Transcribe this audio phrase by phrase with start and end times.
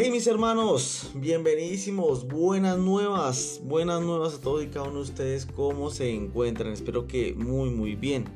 [0.00, 5.44] Hey mis hermanos, bienvenidísimos, buenas nuevas, buenas nuevas a todos y cada uno de ustedes,
[5.44, 6.72] ¿cómo se encuentran?
[6.72, 8.26] Espero que muy muy bien.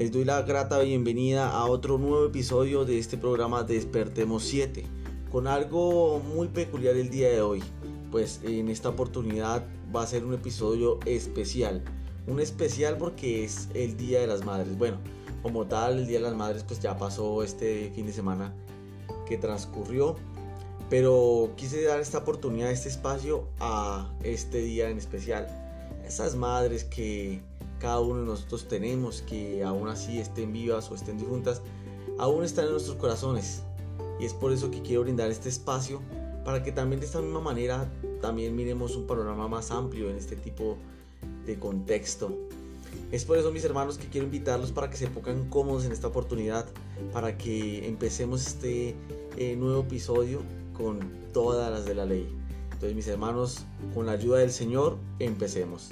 [0.00, 4.82] Les doy la grata bienvenida a otro nuevo episodio de este programa Despertemos 7,
[5.30, 7.62] con algo muy peculiar el día de hoy,
[8.10, 9.64] pues en esta oportunidad
[9.94, 11.84] va a ser un episodio especial,
[12.26, 14.76] un especial porque es el Día de las Madres.
[14.76, 14.96] Bueno,
[15.44, 18.52] como tal, el Día de las Madres pues ya pasó este fin de semana
[19.28, 20.16] que transcurrió
[20.92, 25.48] pero quise dar esta oportunidad, este espacio a este día en especial.
[26.06, 27.40] Esas madres que
[27.78, 31.62] cada uno de nosotros tenemos, que aún así estén vivas o estén difuntas,
[32.18, 33.62] aún están en nuestros corazones.
[34.20, 36.02] Y es por eso que quiero brindar este espacio
[36.44, 40.36] para que también de esta misma manera también miremos un panorama más amplio en este
[40.36, 40.76] tipo
[41.46, 42.36] de contexto.
[43.10, 46.08] Es por eso mis hermanos que quiero invitarlos para que se pongan cómodos en esta
[46.08, 46.66] oportunidad,
[47.14, 48.94] para que empecemos este
[49.38, 50.42] eh, nuevo episodio
[50.72, 51.00] con
[51.32, 52.28] todas las de la ley.
[52.64, 55.90] Entonces mis hermanos, con la ayuda del Señor, empecemos.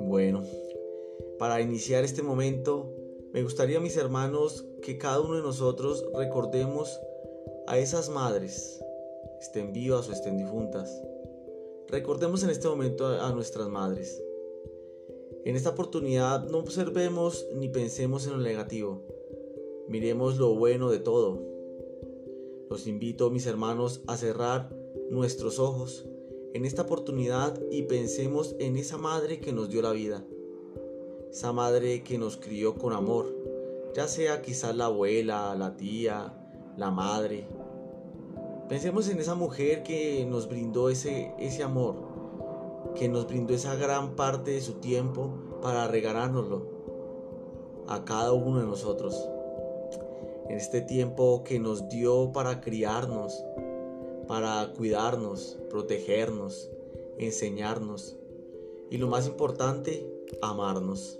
[0.00, 0.42] Bueno,
[1.38, 2.92] para iniciar este momento,
[3.32, 7.00] me gustaría mis hermanos que cada uno de nosotros recordemos
[7.66, 8.84] a esas madres,
[9.40, 11.02] estén vivas o estén difuntas.
[11.88, 14.22] Recordemos en este momento a nuestras madres
[15.44, 19.02] en esta oportunidad no observemos ni pensemos en lo negativo,
[19.88, 21.42] miremos lo bueno de todo.
[22.70, 24.74] Los invito, mis hermanos, a cerrar
[25.10, 26.06] nuestros ojos
[26.54, 30.24] en esta oportunidad y pensemos en esa madre que nos dio la vida,
[31.30, 33.34] esa madre que nos crió con amor,
[33.94, 36.34] ya sea quizás la abuela, la tía,
[36.76, 37.46] la madre.
[38.68, 42.11] Pensemos en esa mujer que nos brindó ese, ese amor,
[42.94, 46.66] que nos brindó esa gran parte de su tiempo para regalárnoslo
[47.88, 49.28] a cada uno de nosotros.
[50.48, 53.44] En este tiempo que nos dio para criarnos,
[54.26, 56.70] para cuidarnos, protegernos,
[57.18, 58.16] enseñarnos
[58.90, 60.06] y lo más importante,
[60.42, 61.18] amarnos.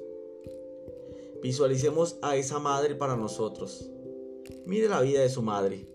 [1.42, 3.90] Visualicemos a esa madre para nosotros.
[4.66, 5.88] Mire la vida de su madre.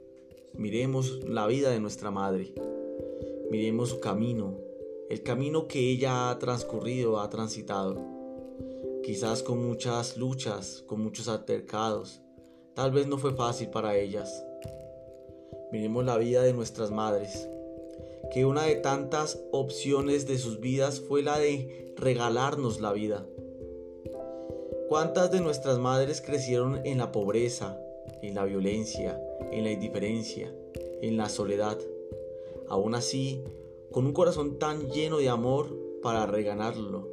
[0.54, 2.54] Miremos la vida de nuestra madre.
[3.50, 4.58] Miremos su camino,
[5.10, 7.96] el camino que ella ha transcurrido, ha transitado,
[9.04, 12.22] quizás con muchas luchas, con muchos altercados,
[12.74, 14.44] tal vez no fue fácil para ellas.
[15.72, 17.48] Miremos la vida de nuestras madres,
[18.34, 23.26] que una de tantas opciones de sus vidas fue la de regalarnos la vida.
[24.90, 27.80] ¿Cuántas de nuestras madres crecieron en la pobreza,
[28.22, 30.54] en la violencia, en la indiferencia,
[31.02, 31.78] en la soledad?
[32.68, 33.44] Aún así,
[33.98, 37.10] con un corazón tan lleno de amor para regalarlo,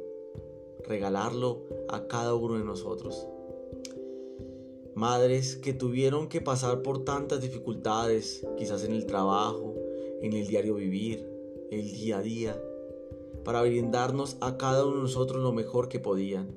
[0.87, 3.25] regalarlo a cada uno de nosotros.
[4.93, 9.73] Madres que tuvieron que pasar por tantas dificultades, quizás en el trabajo,
[10.21, 11.27] en el diario vivir,
[11.71, 12.63] el día a día,
[13.43, 16.53] para brindarnos a cada uno de nosotros lo mejor que podían.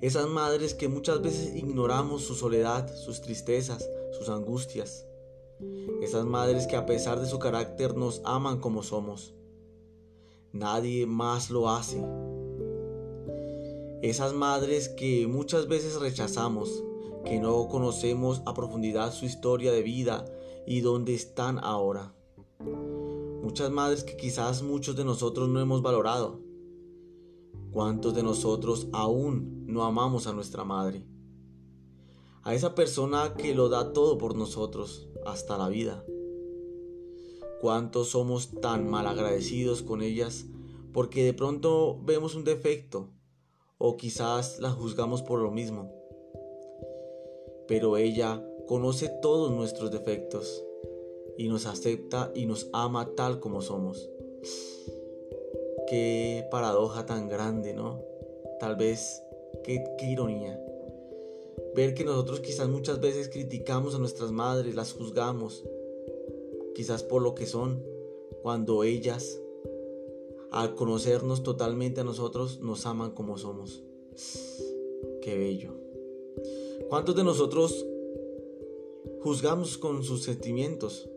[0.00, 3.88] Esas madres que muchas veces ignoramos su soledad, sus tristezas,
[4.18, 5.06] sus angustias,
[6.00, 9.34] esas madres que a pesar de su carácter nos aman como somos.
[10.52, 12.04] Nadie más lo hace.
[14.02, 16.82] Esas madres que muchas veces rechazamos,
[17.24, 20.24] que no conocemos a profundidad su historia de vida
[20.66, 22.14] y dónde están ahora.
[23.42, 26.40] Muchas madres que quizás muchos de nosotros no hemos valorado.
[27.70, 31.06] ¿Cuántos de nosotros aún no amamos a nuestra madre?
[32.42, 36.04] A esa persona que lo da todo por nosotros, hasta la vida.
[37.60, 40.46] ¿Cuántos somos tan mal agradecidos con ellas
[40.92, 43.10] porque de pronto vemos un defecto
[43.78, 45.92] o quizás la juzgamos por lo mismo?
[47.68, 50.64] Pero ella conoce todos nuestros defectos
[51.38, 54.10] y nos acepta y nos ama tal como somos.
[55.86, 58.02] Qué paradoja tan grande, ¿no?
[58.58, 59.22] Tal vez,
[59.62, 60.58] qué, qué ironía.
[61.74, 65.64] Ver que nosotros quizás muchas veces criticamos a nuestras madres, las juzgamos,
[66.74, 67.82] quizás por lo que son,
[68.42, 69.40] cuando ellas,
[70.50, 73.82] al conocernos totalmente a nosotros, nos aman como somos.
[75.22, 75.70] Qué bello.
[76.88, 77.86] ¿Cuántos de nosotros
[79.22, 81.08] juzgamos con sus sentimientos?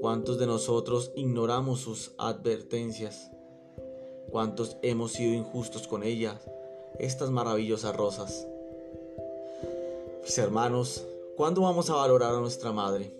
[0.00, 3.30] ¿Cuántos de nosotros ignoramos sus advertencias?
[4.30, 6.48] ¿Cuántos hemos sido injustos con ellas?
[6.98, 8.46] Estas maravillosas rosas.
[10.26, 11.06] Mis hermanos,
[11.36, 13.12] ¿cuándo vamos a valorar a nuestra madre?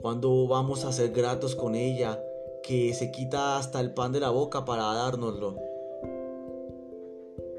[0.00, 2.20] ¿Cuándo vamos a ser gratos con ella
[2.64, 5.54] que se quita hasta el pan de la boca para dárnoslo.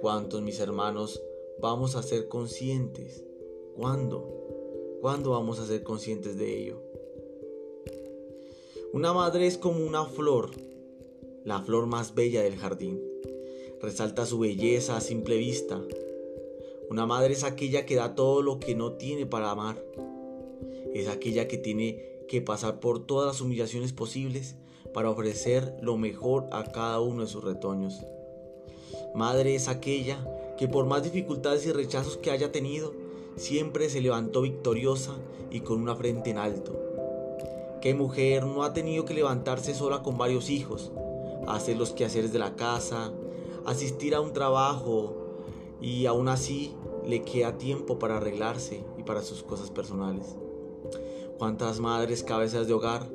[0.01, 1.23] ¿Cuántos, mis hermanos,
[1.59, 3.23] vamos a ser conscientes?
[3.77, 4.27] ¿Cuándo?
[4.99, 6.81] ¿Cuándo vamos a ser conscientes de ello?
[8.91, 10.51] Una madre es como una flor,
[11.45, 13.01] la flor más bella del jardín.
[13.81, 15.81] Resalta su belleza a simple vista.
[16.89, 19.83] Una madre es aquella que da todo lo que no tiene para amar.
[20.93, 24.55] Es aquella que tiene que pasar por todas las humillaciones posibles
[24.93, 28.01] para ofrecer lo mejor a cada uno de sus retoños.
[29.13, 30.25] Madre es aquella
[30.57, 32.93] que por más dificultades y rechazos que haya tenido,
[33.35, 35.15] siempre se levantó victoriosa
[35.51, 36.79] y con una frente en alto.
[37.81, 40.91] ¿Qué mujer no ha tenido que levantarse sola con varios hijos,
[41.47, 43.11] hacer los quehaceres de la casa,
[43.65, 45.24] asistir a un trabajo
[45.81, 46.73] y aún así
[47.05, 50.35] le queda tiempo para arreglarse y para sus cosas personales?
[51.37, 53.09] ¿Cuántas madres cabezas de hogar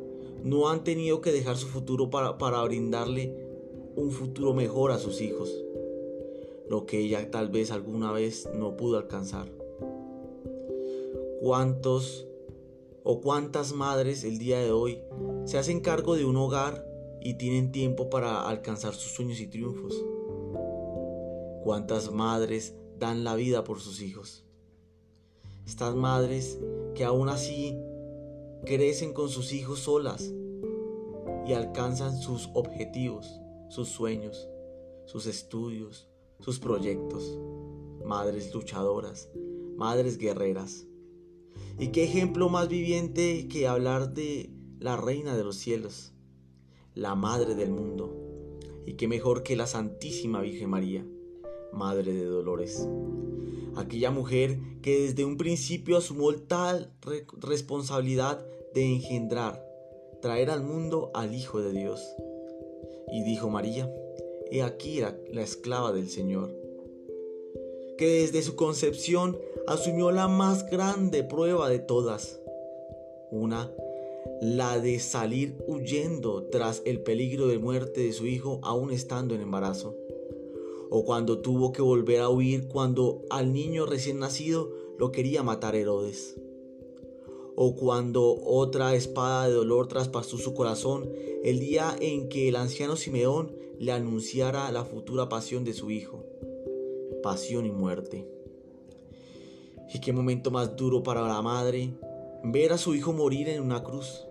[0.44, 3.34] no han tenido que dejar su futuro para, para brindarle
[3.96, 5.52] un futuro mejor a sus hijos?
[6.68, 9.48] Lo que ella tal vez alguna vez no pudo alcanzar.
[11.40, 12.26] ¿Cuántos
[13.02, 15.00] o cuántas madres el día de hoy
[15.44, 16.86] se hacen cargo de un hogar
[17.20, 19.94] y tienen tiempo para alcanzar sus sueños y triunfos.
[21.70, 24.44] ¿Cuántas madres dan la vida por sus hijos?
[25.68, 26.58] Estas madres
[26.96, 27.78] que aún así
[28.66, 30.34] crecen con sus hijos solas
[31.46, 34.48] y alcanzan sus objetivos, sus sueños,
[35.06, 36.08] sus estudios,
[36.40, 37.38] sus proyectos.
[38.04, 39.28] Madres luchadoras,
[39.76, 40.88] madres guerreras.
[41.78, 44.50] Y qué ejemplo más viviente que hablar de
[44.80, 46.14] la reina de los cielos,
[46.96, 48.12] la madre del mundo.
[48.86, 51.06] Y qué mejor que la Santísima Virgen María,
[51.72, 52.88] madre de dolores.
[53.76, 56.92] Aquella mujer que desde un principio asumió tal
[57.38, 58.44] responsabilidad
[58.74, 59.64] de engendrar,
[60.20, 62.00] traer al mundo al Hijo de Dios.
[63.12, 63.92] Y dijo María,
[64.50, 66.60] he aquí la esclava del Señor
[68.00, 72.40] que desde su concepción asumió la más grande prueba de todas.
[73.30, 73.70] Una,
[74.40, 79.42] la de salir huyendo tras el peligro de muerte de su hijo aún estando en
[79.42, 79.98] embarazo.
[80.90, 85.76] O cuando tuvo que volver a huir cuando al niño recién nacido lo quería matar
[85.76, 86.36] Herodes.
[87.56, 91.08] O cuando otra espada de dolor traspasó su corazón
[91.44, 96.24] el día en que el anciano Simeón le anunciara la futura pasión de su hijo
[97.20, 98.26] pasión y muerte.
[99.92, 101.90] Y qué momento más duro para la madre
[102.42, 104.24] ver a su hijo morir en una cruz.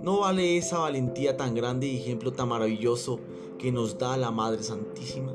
[0.00, 3.18] ¿No vale esa valentía tan grande y ejemplo tan maravilloso
[3.58, 5.32] que nos da la Madre Santísima?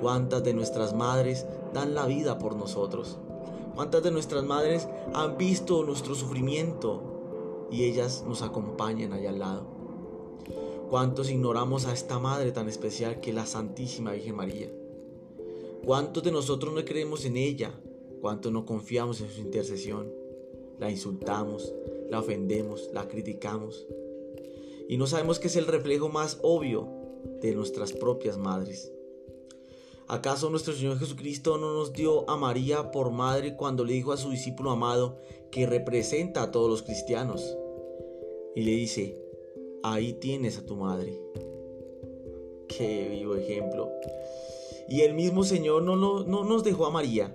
[0.00, 3.18] ¿Cuántas de nuestras madres dan la vida por nosotros?
[3.74, 9.66] ¿Cuántas de nuestras madres han visto nuestro sufrimiento y ellas nos acompañan allá al lado?
[10.90, 14.70] ¿Cuántos ignoramos a esta Madre tan especial que es la Santísima Virgen María?
[15.84, 17.72] ¿Cuántos de nosotros no creemos en ella?
[18.20, 20.12] ¿Cuántos no confiamos en su intercesión?
[20.78, 21.74] La insultamos,
[22.08, 23.86] la ofendemos, la criticamos.
[24.88, 26.88] Y no sabemos que es el reflejo más obvio
[27.40, 28.93] de nuestras propias madres.
[30.06, 34.18] ¿Acaso nuestro Señor Jesucristo no nos dio a María por madre cuando le dijo a
[34.18, 35.16] su discípulo amado
[35.50, 37.56] que representa a todos los cristianos?
[38.54, 39.18] Y le dice,
[39.82, 41.18] ahí tienes a tu madre.
[42.68, 43.90] Qué vivo ejemplo.
[44.88, 47.34] Y el mismo Señor no, no, nos dejó a María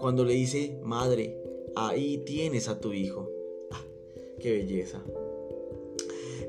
[0.00, 1.40] cuando le dice, Madre,
[1.74, 3.30] ahí tienes a tu hijo.
[3.70, 3.80] Ah,
[4.38, 5.02] ¡Qué belleza!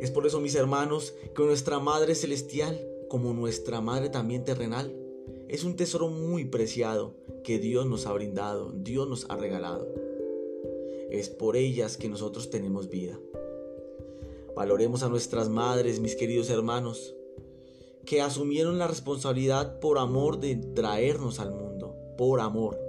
[0.02, 4.94] Es por eso, mis hermanos, que nuestra Madre Celestial, como nuestra Madre también terrenal,
[5.48, 9.88] es un tesoro muy preciado que Dios nos ha brindado, Dios nos ha regalado.
[11.12, 13.20] Es por ellas que nosotros tenemos vida.
[14.56, 17.16] Valoremos a nuestras madres, mis queridos hermanos,
[18.06, 22.80] que asumieron la responsabilidad por amor de traernos al mundo, por amor.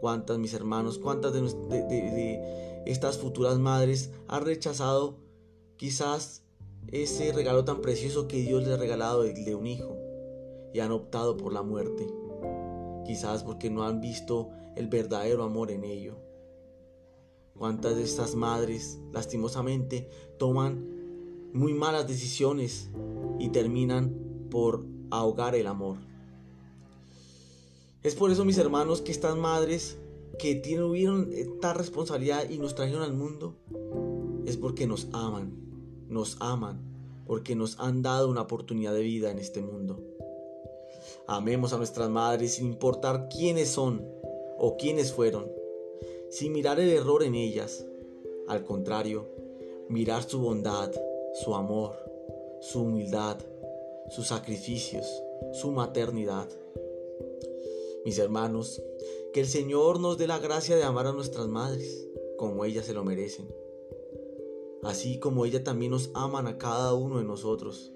[0.00, 5.16] ¿Cuántas, mis hermanos, cuántas de, estas futuras madres han rechazado
[5.76, 6.42] quizás
[6.88, 10.01] ese regalo tan precioso que Dios les ha regalado de un hijo
[10.72, 12.06] y han optado por la muerte?
[13.04, 16.16] Quizás porque no han visto el verdadero amor en ello.
[17.58, 20.92] ¿Cuántas de estas madres, lastimosamente, toman
[21.52, 22.90] muy malas decisiones
[23.38, 24.14] y terminan
[24.50, 25.98] por ahogar el amor.
[28.02, 29.98] Es por eso, mis hermanos, que estas madres
[30.38, 33.54] que tuvieron esta responsabilidad y nos trajeron al mundo,
[34.46, 35.52] es porque nos aman,
[36.08, 36.80] nos aman,
[37.26, 40.02] porque nos han dado una oportunidad de vida en este mundo.
[41.34, 44.06] Amemos a nuestras madres sin importar quiénes son
[44.58, 45.50] o quiénes fueron,
[46.28, 47.86] sin mirar el error en ellas.
[48.48, 49.24] Al contrario,
[49.88, 50.92] mirar su bondad,
[51.42, 51.96] su amor,
[52.60, 53.38] su humildad,
[54.10, 55.06] sus sacrificios,
[55.52, 56.50] su maternidad.
[58.04, 58.82] Mis hermanos,
[59.32, 62.92] que el Señor nos dé la gracia de amar a nuestras madres como ellas se
[62.92, 63.48] lo merecen,
[64.82, 67.90] así como ellas también nos aman a cada uno de nosotros.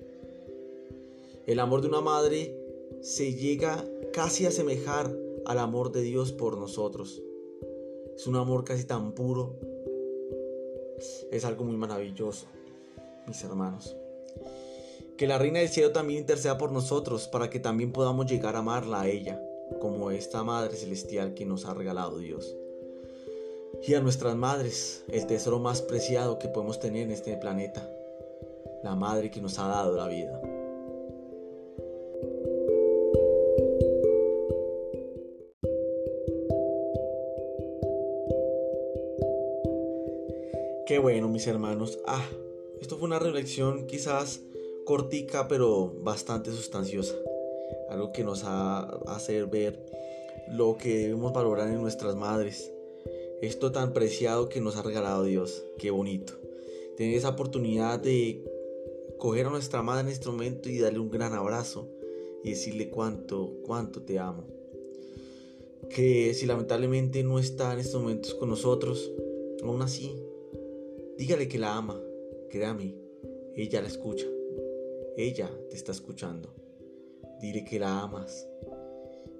[1.45, 2.66] El amor de una madre
[3.01, 5.15] se llega casi a asemejar
[5.45, 7.23] al amor de Dios por nosotros.
[8.17, 9.57] Es un amor casi tan puro.
[11.31, 12.47] Es algo muy maravilloso,
[13.27, 13.97] mis hermanos.
[15.17, 18.59] Que la Reina del Cielo también interceda por nosotros para que también podamos llegar a
[18.59, 19.41] amarla a ella,
[19.81, 22.57] como esta Madre Celestial que nos ha regalado Dios.
[23.87, 27.89] Y a nuestras madres, el tesoro más preciado que podemos tener en este planeta,
[28.83, 30.41] la Madre que nos ha dado la vida.
[40.99, 41.99] Bueno, mis hermanos.
[42.07, 42.27] Ah,
[42.81, 44.41] esto fue una reflexión quizás
[44.85, 47.15] cortica pero bastante sustanciosa.
[47.91, 49.85] Algo que nos ha hacer ver
[50.49, 52.73] lo que debemos valorar en nuestras madres.
[53.43, 55.65] Esto tan preciado que nos ha regalado Dios.
[55.79, 56.33] Qué bonito.
[56.97, 58.43] Tener esa oportunidad de
[59.19, 61.91] coger a nuestra madre en este momento y darle un gran abrazo
[62.43, 64.45] y decirle cuánto, cuánto te amo.
[65.91, 69.13] Que si lamentablemente no está en estos momentos con nosotros,
[69.63, 70.15] aún así,
[71.17, 72.01] dígale que la ama,
[72.51, 72.95] créame,
[73.55, 74.27] ella la escucha.
[75.17, 76.51] Ella te está escuchando.
[77.41, 78.47] Dile que la amas.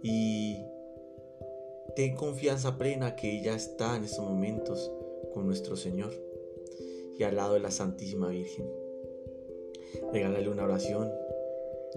[0.03, 0.57] Y
[1.95, 4.91] ten confianza plena que ella está en estos momentos
[5.35, 6.13] con nuestro Señor
[7.19, 8.67] y al lado de la Santísima Virgen.
[10.13, 11.13] Regálale una oración.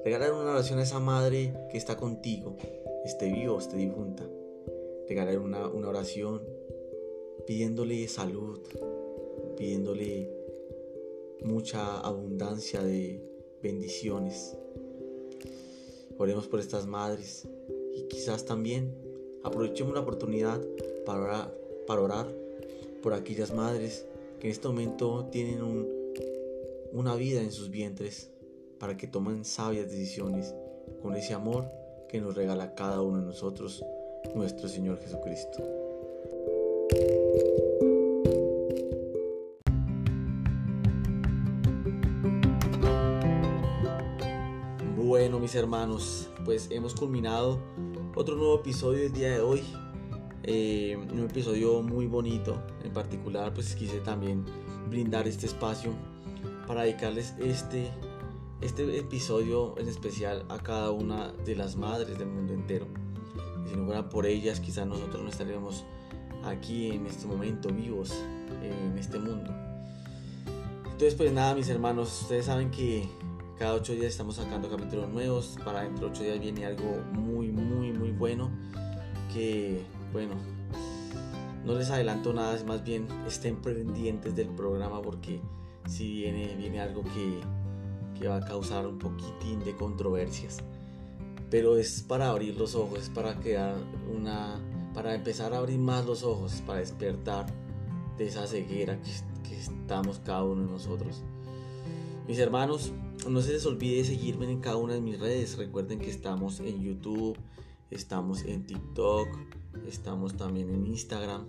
[0.04, 2.56] Regálale una oración a esa madre que está contigo,
[3.06, 4.24] esté vivo esté difunta.
[5.08, 6.42] Regálale una, una oración
[7.46, 8.60] pidiéndole salud,
[9.60, 10.32] pidiéndole
[11.44, 13.22] mucha abundancia de
[13.62, 14.56] bendiciones.
[16.18, 17.46] Oremos por estas madres
[17.94, 18.96] y quizás también
[19.44, 20.62] aprovechemos la oportunidad
[21.06, 21.52] para
[22.02, 22.34] orar,
[23.04, 24.06] por aquellas madres
[24.40, 25.62] que en este momento tienen
[26.94, 28.30] una vida en sus vientres
[28.80, 30.54] para que tomen sabias decisiones
[31.02, 31.70] con ese amor
[32.08, 33.84] que nos regala cada uno de nosotros,
[34.36, 35.64] nuestro Señor Jesucristo.
[45.40, 47.60] Mis hermanos, pues hemos culminado
[48.14, 49.64] otro nuevo episodio del día de hoy.
[50.44, 52.62] Eh, un episodio muy bonito.
[52.84, 54.44] En particular, pues quise también
[54.90, 55.94] brindar este espacio
[56.68, 57.90] para dedicarles este,
[58.60, 62.88] este episodio en especial a cada una de las madres del mundo entero.
[63.70, 65.86] si no fuera por ellas, quizás nosotros no estaríamos
[66.44, 68.14] aquí en este momento vivos
[68.62, 69.54] en este mundo.
[70.84, 73.08] Entonces, pues nada, mis hermanos, ustedes saben que
[73.60, 75.58] cada ocho días estamos sacando capítulos nuevos.
[75.66, 78.50] Para dentro de ocho días viene algo muy, muy, muy bueno.
[79.34, 80.36] Que, bueno,
[81.66, 85.42] no les adelanto nada, es más bien estén pendientes del programa porque
[85.88, 87.42] si viene, viene algo que,
[88.18, 90.60] que va a causar un poquitín de controversias.
[91.52, 93.76] Pero es para abrir los ojos, es para crear
[94.16, 94.58] una.
[94.94, 97.48] para empezar a abrir más los ojos, para despertar
[98.18, 101.24] de esa ceguera que, que estamos cada uno de nosotros.
[102.26, 102.94] Mis hermanos,
[103.28, 105.58] no se les olvide seguirme en cada una de mis redes.
[105.58, 107.38] Recuerden que estamos en YouTube,
[107.92, 109.28] estamos en TikTok,
[109.88, 111.46] estamos también en Instagram.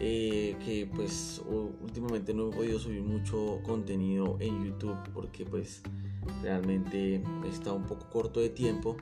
[0.00, 1.42] Eh, que pues
[1.82, 5.82] últimamente no he podido subir mucho contenido en YouTube porque pues
[6.42, 8.96] realmente está un poco corto de tiempo.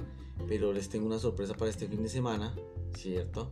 [0.48, 2.54] Pero les tengo una sorpresa para este fin de semana,
[2.94, 3.50] ¿cierto?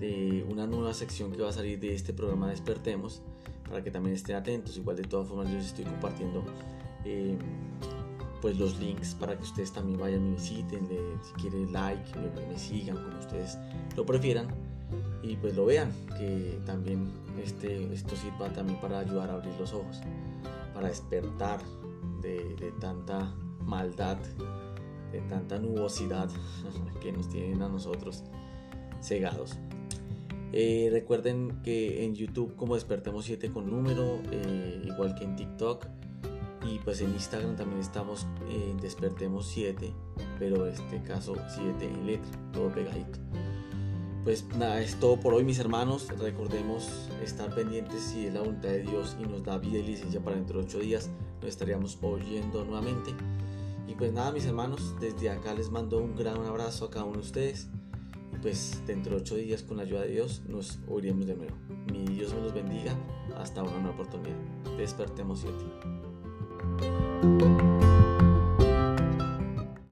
[0.00, 3.20] De una nueva sección que va a salir de este programa Despertemos
[3.68, 4.76] para que también estén atentos.
[4.76, 6.44] Igual de todas formas yo les estoy compartiendo
[7.04, 7.36] eh,
[8.40, 10.86] pues los links para que ustedes también vayan y visiten,
[11.22, 13.58] si quieren like, me, sigan como ustedes
[13.96, 14.46] lo prefieran
[15.22, 17.10] y pues lo vean, que también
[17.42, 20.00] este, esto sirva también para ayudar a abrir los ojos,
[20.72, 21.60] para despertar
[22.22, 24.18] de, tanta maldad,
[25.12, 26.28] de tanta nubosidad
[27.02, 28.24] que nos tienen a nosotros
[29.02, 29.58] cegados.
[30.52, 35.86] Eh, recuerden que en YouTube como Despertemos 7 con número, eh, igual que en TikTok,
[36.66, 39.92] y pues en Instagram también estamos en Despertemos 7,
[40.38, 43.18] pero en este caso 7 en letra, todo pegadito.
[44.24, 46.08] Pues nada, es todo por hoy mis hermanos.
[46.18, 50.20] Recordemos estar pendientes si es la voluntad de Dios y nos da vida y licencia
[50.20, 51.10] para dentro de 8 días.
[51.40, 53.14] Nos estaríamos oyendo nuevamente.
[53.86, 57.14] Y pues nada mis hermanos, desde acá les mando un gran abrazo a cada uno
[57.14, 57.70] de ustedes.
[58.34, 61.56] Y pues dentro de 8 días con la ayuda de Dios nos oiremos de nuevo.
[61.90, 62.94] Mi Dios me los bendiga.
[63.38, 64.36] Hasta una nueva oportunidad.
[64.76, 65.97] Despertemos 7.
[66.80, 67.67] Música